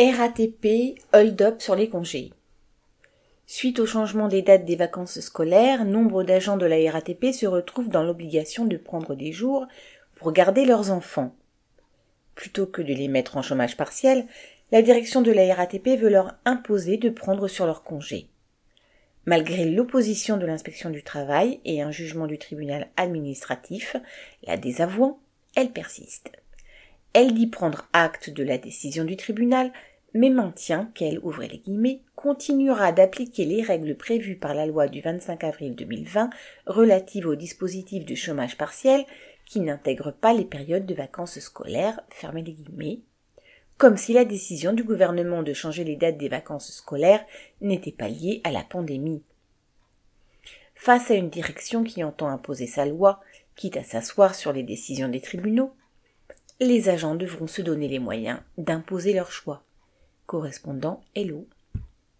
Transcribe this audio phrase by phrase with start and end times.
[0.00, 2.32] RATP hold-up sur les congés.
[3.46, 7.88] Suite au changement des dates des vacances scolaires, nombre d'agents de la RATP se retrouvent
[7.88, 9.66] dans l'obligation de prendre des jours
[10.14, 11.34] pour garder leurs enfants.
[12.36, 14.28] Plutôt que de les mettre en chômage partiel,
[14.70, 18.28] la direction de la RATP veut leur imposer de prendre sur leurs congés.
[19.26, 23.96] Malgré l'opposition de l'inspection du travail et un jugement du tribunal administratif,
[24.46, 25.18] la désavouant,
[25.56, 26.30] elle persiste.
[27.12, 29.72] Elle dit prendre acte de la décision du tribunal,
[30.14, 35.00] mais maintient qu'elle, ouvrez les guillemets, continuera d'appliquer les règles prévues par la loi du
[35.00, 36.30] 25 avril 2020
[36.66, 39.04] relative au dispositif de chômage partiel
[39.44, 43.00] qui n'intègre pas les périodes de vacances scolaires, fermez les guillemets,
[43.78, 47.24] comme si la décision du gouvernement de changer les dates des vacances scolaires
[47.60, 49.22] n'était pas liée à la pandémie.
[50.74, 53.20] Face à une direction qui entend imposer sa loi,
[53.56, 55.72] quitte à s'asseoir sur les décisions des tribunaux,
[56.60, 59.62] les agents devront se donner les moyens d'imposer leur choix.
[60.26, 61.46] Correspondant Hello